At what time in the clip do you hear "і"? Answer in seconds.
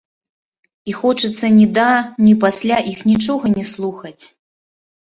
0.91-0.95